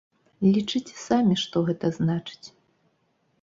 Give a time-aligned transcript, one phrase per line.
[0.53, 2.47] Лічыце самі, што гэта значыць!